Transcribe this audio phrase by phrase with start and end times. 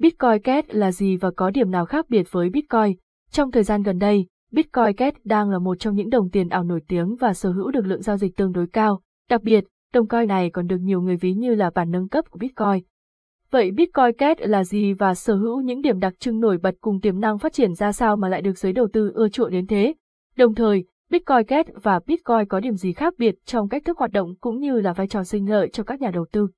[0.00, 2.96] Bitcoin Cash là gì và có điểm nào khác biệt với Bitcoin?
[3.30, 6.64] Trong thời gian gần đây, Bitcoin Cash đang là một trong những đồng tiền ảo
[6.64, 9.00] nổi tiếng và sở hữu được lượng giao dịch tương đối cao.
[9.30, 12.24] Đặc biệt, đồng coin này còn được nhiều người ví như là bản nâng cấp
[12.30, 12.84] của Bitcoin.
[13.50, 17.00] Vậy Bitcoin Cash là gì và sở hữu những điểm đặc trưng nổi bật cùng
[17.00, 19.66] tiềm năng phát triển ra sao mà lại được giới đầu tư ưa chuộng đến
[19.66, 19.94] thế?
[20.36, 24.12] Đồng thời, Bitcoin Cash và Bitcoin có điểm gì khác biệt trong cách thức hoạt
[24.12, 26.48] động cũng như là vai trò sinh lợi cho các nhà đầu tư?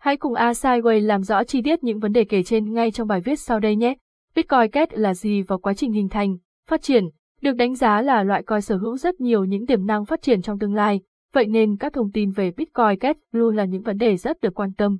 [0.00, 3.08] Hãy cùng A Sideway làm rõ chi tiết những vấn đề kể trên ngay trong
[3.08, 3.94] bài viết sau đây nhé.
[4.34, 6.36] Bitcoin Cash là gì và quá trình hình thành,
[6.68, 7.04] phát triển,
[7.42, 10.42] được đánh giá là loại coin sở hữu rất nhiều những tiềm năng phát triển
[10.42, 11.00] trong tương lai,
[11.32, 14.54] vậy nên các thông tin về Bitcoin Cash luôn là những vấn đề rất được
[14.54, 14.98] quan tâm.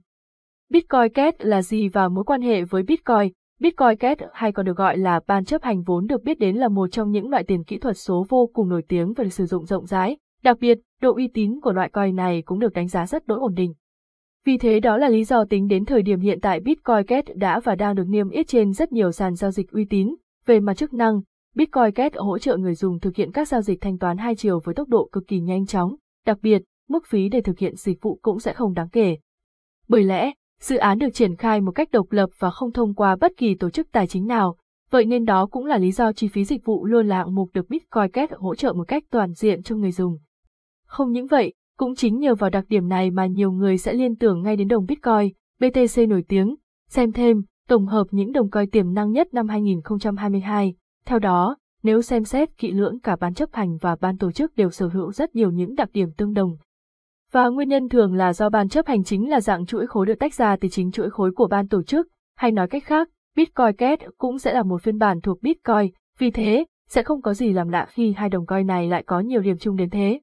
[0.71, 3.33] Bitcoin Cash là gì và mối quan hệ với Bitcoin?
[3.61, 6.69] Bitcoin Cash hay còn được gọi là ban chấp hành vốn được biết đến là
[6.69, 9.47] một trong những loại tiền kỹ thuật số vô cùng nổi tiếng và được sử
[9.47, 10.17] dụng rộng rãi.
[10.43, 13.39] Đặc biệt, độ uy tín của loại coin này cũng được đánh giá rất đối
[13.39, 13.73] ổn định.
[14.47, 17.61] Vì thế đó là lý do tính đến thời điểm hiện tại Bitcoin Cash đã
[17.61, 20.15] và đang được niêm yết trên rất nhiều sàn giao dịch uy tín.
[20.47, 21.21] Về mặt chức năng,
[21.55, 24.61] Bitcoin Cash hỗ trợ người dùng thực hiện các giao dịch thanh toán hai chiều
[24.65, 25.97] với tốc độ cực kỳ nhanh chóng.
[26.27, 29.17] Đặc biệt, mức phí để thực hiện dịch vụ cũng sẽ không đáng kể.
[29.89, 33.17] Bởi lẽ, dự án được triển khai một cách độc lập và không thông qua
[33.17, 34.57] bất kỳ tổ chức tài chính nào,
[34.91, 37.51] vậy nên đó cũng là lý do chi phí dịch vụ luôn là hạng mục
[37.55, 40.19] được Bitcoin Cash hỗ trợ một cách toàn diện cho người dùng.
[40.87, 44.17] Không những vậy, cũng chính nhờ vào đặc điểm này mà nhiều người sẽ liên
[44.17, 46.57] tưởng ngay đến đồng Bitcoin, BTC nổi tiếng.
[46.89, 50.75] Xem thêm, tổng hợp những đồng coin tiềm năng nhất năm 2022.
[51.07, 54.57] Theo đó, nếu xem xét kỹ lưỡng cả ban chấp hành và ban tổ chức
[54.57, 56.57] đều sở hữu rất nhiều những đặc điểm tương đồng.
[57.33, 60.19] Và nguyên nhân thường là do ban chấp hành chính là dạng chuỗi khối được
[60.19, 63.77] tách ra từ chính chuỗi khối của ban tổ chức, hay nói cách khác, Bitcoin
[63.79, 67.53] Cash cũng sẽ là một phiên bản thuộc Bitcoin, vì thế, sẽ không có gì
[67.53, 70.21] làm lạ khi hai đồng coin này lại có nhiều điểm chung đến thế.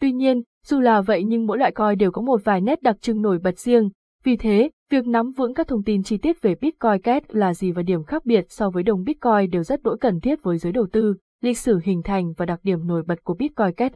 [0.00, 2.96] Tuy nhiên, dù là vậy nhưng mỗi loại coin đều có một vài nét đặc
[3.00, 3.90] trưng nổi bật riêng,
[4.24, 7.72] vì thế, việc nắm vững các thông tin chi tiết về Bitcoin Cash là gì
[7.72, 10.72] và điểm khác biệt so với đồng Bitcoin đều rất đỗi cần thiết với giới
[10.72, 13.94] đầu tư, lịch sử hình thành và đặc điểm nổi bật của Bitcoin Cash.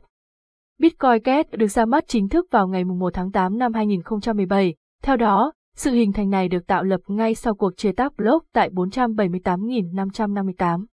[0.79, 4.75] Bitcoin Cash được ra mắt chính thức vào ngày 1 tháng 8 năm 2017.
[5.02, 8.46] Theo đó, sự hình thành này được tạo lập ngay sau cuộc chia tác block
[8.52, 10.85] tại 478.558.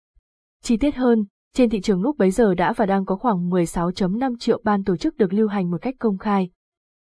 [0.62, 1.24] Chi tiết hơn,
[1.54, 4.96] trên thị trường lúc bấy giờ đã và đang có khoảng 16.5 triệu ban tổ
[4.96, 6.50] chức được lưu hành một cách công khai.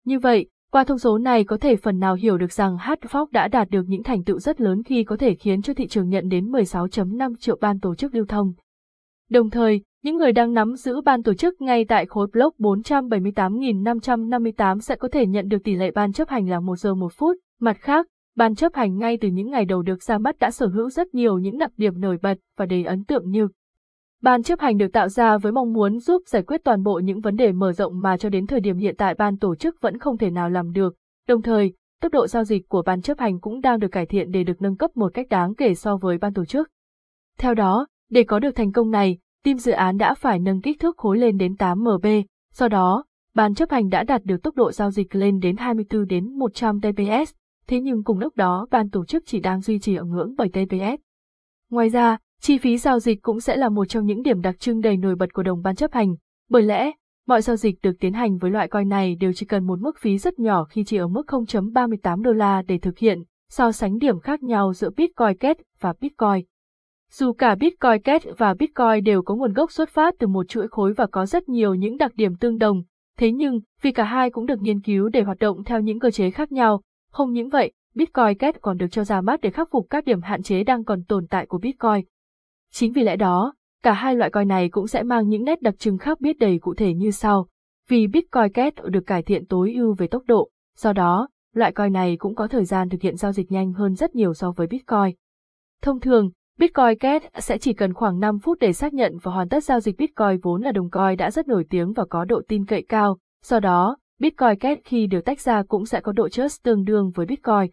[0.06, 3.48] Như vậy, qua thông số này có thể phần nào hiểu được rằng Hardfork đã
[3.48, 6.30] đạt được những thành tựu rất lớn khi có thể khiến cho thị trường nhận
[6.30, 8.54] đến 16.5 triệu ban tổ chức lưu thông.
[9.30, 14.80] Đồng thời, những người đang nắm giữ ban tổ chức ngay tại khối block 478.558
[14.80, 17.38] sẽ có thể nhận được tỷ lệ ban chấp hành là 1 giờ 1 phút.
[17.60, 20.68] Mặt khác, ban chấp hành ngay từ những ngày đầu được ra mắt đã sở
[20.68, 23.48] hữu rất nhiều những đặc điểm nổi bật và đầy ấn tượng như
[24.24, 27.20] Ban chấp hành được tạo ra với mong muốn giúp giải quyết toàn bộ những
[27.20, 29.98] vấn đề mở rộng mà cho đến thời điểm hiện tại ban tổ chức vẫn
[29.98, 30.96] không thể nào làm được.
[31.28, 34.32] Đồng thời, tốc độ giao dịch của ban chấp hành cũng đang được cải thiện
[34.32, 36.70] để được nâng cấp một cách đáng kể so với ban tổ chức.
[37.38, 40.80] Theo đó, để có được thành công này, team dự án đã phải nâng kích
[40.80, 42.06] thước khối lên đến 8 MB,
[42.54, 43.06] sau đó,
[43.36, 46.80] ban chấp hành đã đạt được tốc độ giao dịch lên đến 24 đến 100
[46.82, 47.34] TPS,
[47.68, 50.50] thế nhưng cùng lúc đó ban tổ chức chỉ đang duy trì ở ngưỡng 7
[50.50, 51.02] TPS.
[51.70, 54.82] Ngoài ra, Chi phí giao dịch cũng sẽ là một trong những điểm đặc trưng
[54.82, 56.16] đầy nổi bật của đồng ban chấp hành,
[56.50, 56.92] bởi lẽ,
[57.28, 59.98] mọi giao dịch được tiến hành với loại coin này đều chỉ cần một mức
[60.00, 63.98] phí rất nhỏ khi chỉ ở mức 0.38 đô la để thực hiện, so sánh
[63.98, 66.46] điểm khác nhau giữa Bitcoin Cash và Bitcoin.
[67.12, 70.68] Dù cả Bitcoin Cash và Bitcoin đều có nguồn gốc xuất phát từ một chuỗi
[70.68, 72.84] khối và có rất nhiều những đặc điểm tương đồng,
[73.18, 76.12] thế nhưng, vì cả hai cũng được nghiên cứu để hoạt động theo những cơ
[76.12, 79.70] chế khác nhau, không những vậy, Bitcoin Cash còn được cho ra mắt để khắc
[79.72, 82.06] phục các điểm hạn chế đang còn tồn tại của Bitcoin.
[82.74, 83.54] Chính vì lẽ đó,
[83.84, 86.60] cả hai loại coin này cũng sẽ mang những nét đặc trưng khác biết đầy
[86.60, 87.48] cụ thể như sau.
[87.90, 91.94] Vì Bitcoin Cash được cải thiện tối ưu về tốc độ, do đó, loại coin
[91.94, 94.68] này cũng có thời gian thực hiện giao dịch nhanh hơn rất nhiều so với
[94.68, 95.16] Bitcoin.
[95.82, 99.50] Thông thường, Bitcoin Cash sẽ chỉ cần khoảng 5 phút để xác nhận và hoàn
[99.50, 102.42] tất giao dịch Bitcoin vốn là đồng coin đã rất nổi tiếng và có độ
[102.48, 106.30] tin cậy cao, do đó, Bitcoin Cash khi được tách ra cũng sẽ có độ
[106.30, 107.72] trust tương đương với Bitcoin.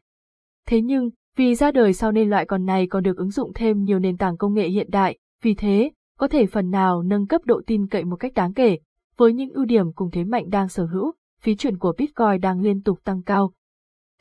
[0.66, 3.84] Thế nhưng, vì ra đời sau nên loại còn này còn được ứng dụng thêm
[3.84, 7.40] nhiều nền tảng công nghệ hiện đại, vì thế, có thể phần nào nâng cấp
[7.44, 8.78] độ tin cậy một cách đáng kể.
[9.16, 11.12] Với những ưu điểm cùng thế mạnh đang sở hữu,
[11.42, 13.52] phí chuyển của Bitcoin đang liên tục tăng cao.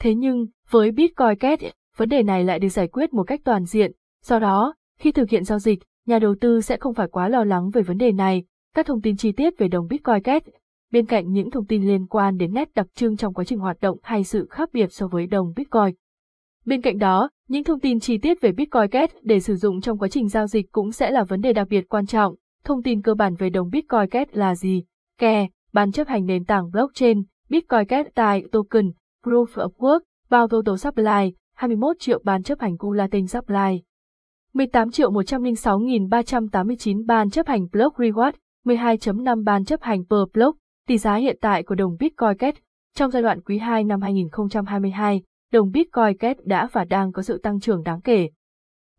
[0.02, 1.64] Thế nhưng, với Bitcoin Cash,
[1.98, 3.92] vấn đề này lại được giải quyết một cách toàn diện,
[4.24, 7.44] do đó, khi thực hiện giao dịch, nhà đầu tư sẽ không phải quá lo
[7.44, 8.44] lắng về vấn đề này.
[8.76, 10.48] Các thông tin chi tiết về đồng Bitcoin Cash,
[10.92, 13.78] bên cạnh những thông tin liên quan đến nét đặc trưng trong quá trình hoạt
[13.82, 15.96] động hay sự khác biệt so với đồng Bitcoin,
[16.70, 19.98] Bên cạnh đó, những thông tin chi tiết về Bitcoin Cash để sử dụng trong
[19.98, 22.36] quá trình giao dịch cũng sẽ là vấn đề đặc biệt quan trọng.
[22.64, 24.84] Thông tin cơ bản về đồng Bitcoin Cash là gì?
[25.18, 28.92] Kè, ban chấp hành nền tảng blockchain, Bitcoin Cash tài token,
[29.26, 30.00] Proof of Work,
[30.30, 33.82] bao total supply, 21 triệu ban chấp hành Gulatin Supply.
[34.54, 38.32] 18 triệu 106.389 ban chấp hành Block Reward,
[38.66, 40.58] 12.5 ban chấp hành per block,
[40.88, 42.60] tỷ giá hiện tại của đồng Bitcoin Cash.
[42.96, 47.38] Trong giai đoạn quý 2 năm 2022, đồng Bitcoin Cash đã và đang có sự
[47.38, 48.30] tăng trưởng đáng kể.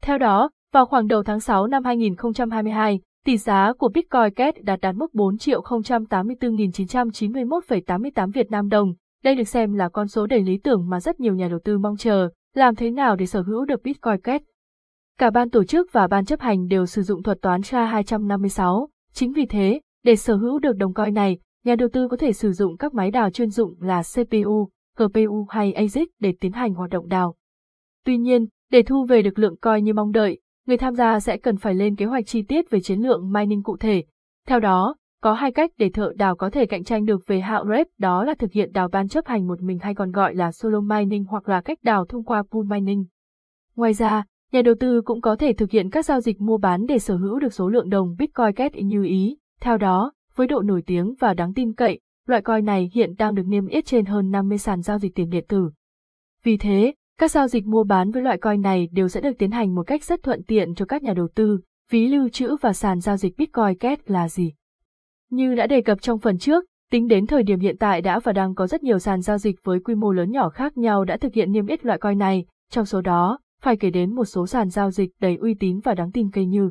[0.02, 4.80] Theo đó, vào khoảng đầu tháng 6 năm 2022, tỷ giá của Bitcoin Cash đạt
[4.80, 8.92] đạt mức 4 triệu 084.991,88 Việt Nam đồng.
[9.24, 11.78] Đây được xem là con số đầy lý tưởng mà rất nhiều nhà đầu tư
[11.78, 14.44] mong chờ, làm thế nào để sở hữu được Bitcoin Cash.
[15.18, 19.32] Cả ban tổ chức và ban chấp hành đều sử dụng thuật toán SHA-256, chính
[19.32, 22.52] vì thế, để sở hữu được đồng coin này, nhà đầu tư có thể sử
[22.52, 26.90] dụng các máy đào chuyên dụng là CPU, GPU hay ASIC để tiến hành hoạt
[26.90, 27.34] động đào.
[28.04, 31.36] Tuy nhiên, để thu về được lượng coin như mong đợi, người tham gia sẽ
[31.36, 34.04] cần phải lên kế hoạch chi tiết về chiến lượng mining cụ thể.
[34.46, 37.64] Theo đó, có hai cách để thợ đào có thể cạnh tranh được về hạo
[37.68, 40.52] rep đó là thực hiện đào ban chấp hành một mình hay còn gọi là
[40.52, 43.04] solo mining hoặc là cách đào thông qua pool mining.
[43.76, 46.86] Ngoài ra, nhà đầu tư cũng có thể thực hiện các giao dịch mua bán
[46.86, 49.36] để sở hữu được số lượng đồng Bitcoin Cash như ý.
[49.60, 53.34] Theo đó, với độ nổi tiếng và đáng tin cậy, loại coin này hiện đang
[53.34, 55.70] được niêm yết trên hơn 50 sàn giao dịch tiền điện tử.
[56.42, 59.50] Vì thế, các giao dịch mua bán với loại coin này đều sẽ được tiến
[59.50, 62.72] hành một cách rất thuận tiện cho các nhà đầu tư, ví lưu trữ và
[62.72, 64.52] sàn giao dịch Bitcoin Cash là gì.
[65.30, 68.32] Như đã đề cập trong phần trước, tính đến thời điểm hiện tại đã và
[68.32, 71.16] đang có rất nhiều sàn giao dịch với quy mô lớn nhỏ khác nhau đã
[71.16, 74.46] thực hiện niêm yết loại coin này, trong số đó, phải kể đến một số
[74.46, 76.70] sàn giao dịch đầy uy tín và đáng tin cây như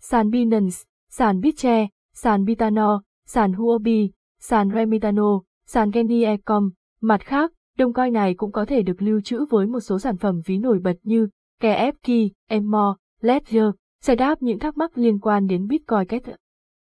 [0.00, 0.76] sàn Binance,
[1.10, 6.70] sàn Bitche, sàn Bitano, sàn Huobi, sàn Remitano, sàn Genie.com.
[7.00, 10.16] Mặt khác, đồng coin này cũng có thể được lưu trữ với một số sản
[10.16, 11.28] phẩm ví nổi bật như
[11.60, 13.70] KFK, Emo, Ledger,
[14.02, 16.28] giải đáp những thắc mắc liên quan đến Bitcoin Cash.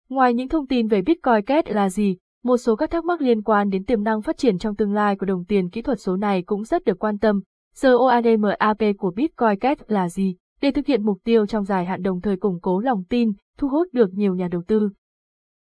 [0.09, 3.43] Ngoài những thông tin về Bitcoin Cash là gì, một số các thắc mắc liên
[3.43, 6.17] quan đến tiềm năng phát triển trong tương lai của đồng tiền kỹ thuật số
[6.17, 7.41] này cũng rất được quan tâm.
[7.83, 10.37] COADMAP của Bitcoin Cash là gì?
[10.63, 13.69] Để thực hiện mục tiêu trong dài hạn đồng thời củng cố lòng tin, thu
[13.69, 14.91] hút được nhiều nhà đầu tư.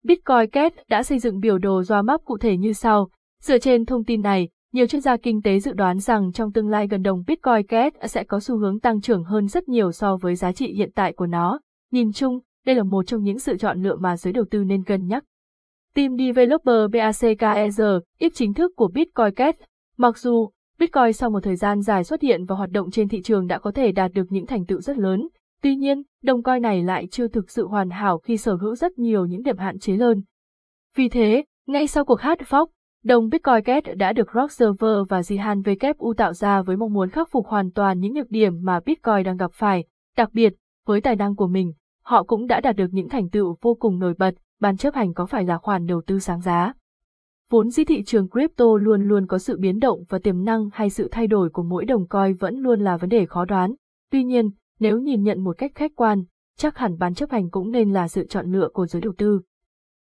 [0.02, 3.08] Bitcoin Cash đã xây dựng biểu đồ doa map cụ thể như sau.
[3.42, 6.68] Dựa trên thông tin này, nhiều chuyên gia kinh tế dự đoán rằng trong tương
[6.68, 10.16] lai gần đồng Bitcoin Cash sẽ có xu hướng tăng trưởng hơn rất nhiều so
[10.16, 11.60] với giá trị hiện tại của nó.
[11.92, 14.84] Nhìn chung, đây là một trong những sự chọn lựa mà giới đầu tư nên
[14.84, 15.24] cân nhắc.
[15.94, 19.58] Team Developer BACKER, ít chính thức của Bitcoin Cash.
[19.96, 23.22] Mặc dù Bitcoin sau một thời gian dài xuất hiện và hoạt động trên thị
[23.22, 25.28] trường đã có thể đạt được những thành tựu rất lớn,
[25.62, 28.98] tuy nhiên, đồng coin này lại chưa thực sự hoàn hảo khi sở hữu rất
[28.98, 30.22] nhiều những điểm hạn chế lớn.
[30.96, 32.70] Vì thế, ngay sau cuộc hát phóc,
[33.04, 37.10] đồng Bitcoin Cash đã được Rock Server và Jihan WU tạo ra với mong muốn
[37.10, 39.84] khắc phục hoàn toàn những nhược điểm mà Bitcoin đang gặp phải.
[40.16, 40.54] Đặc biệt,
[40.86, 41.72] với tài năng của mình,
[42.02, 45.14] họ cũng đã đạt được những thành tựu vô cùng nổi bật, ban chấp hành
[45.14, 46.72] có phải là khoản đầu tư sáng giá.
[47.50, 50.90] Vốn dĩ thị trường crypto luôn luôn có sự biến động và tiềm năng hay
[50.90, 53.74] sự thay đổi của mỗi đồng coin vẫn luôn là vấn đề khó đoán.
[54.10, 56.24] Tuy nhiên, nếu nhìn nhận một cách khách quan,
[56.56, 59.40] chắc hẳn ban chấp hành cũng nên là sự chọn lựa của giới đầu tư.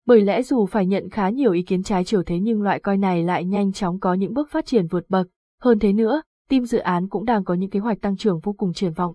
[0.06, 3.01] Bởi lẽ dù phải nhận khá nhiều ý kiến trái chiều thế nhưng loại coin
[3.01, 5.27] này lại nhanh chóng có những bước phát triển vượt bậc.
[5.62, 8.54] Hơn thế nữa, team dự án cũng đang có những kế hoạch tăng trưởng vô
[8.54, 9.13] cùng triển vọng.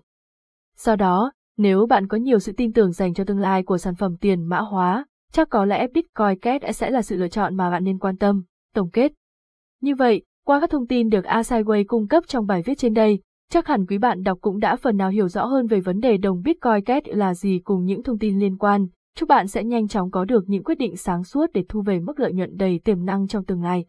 [0.77, 3.95] Do đó, nếu bạn có nhiều sự tin tưởng dành cho tương lai của sản
[3.95, 7.69] phẩm tiền mã hóa, chắc có lẽ Bitcoin Cash sẽ là sự lựa chọn mà
[7.69, 8.43] bạn nên quan tâm.
[8.73, 9.11] Tổng kết.
[9.81, 13.19] Như vậy, qua các thông tin được Asaiway cung cấp trong bài viết trên đây,
[13.51, 16.17] chắc hẳn quý bạn đọc cũng đã phần nào hiểu rõ hơn về vấn đề
[16.17, 18.87] đồng Bitcoin Cash là gì cùng những thông tin liên quan.
[19.15, 21.99] Chúc bạn sẽ nhanh chóng có được những quyết định sáng suốt để thu về
[21.99, 23.85] mức lợi nhuận đầy tiềm năng trong tương lai.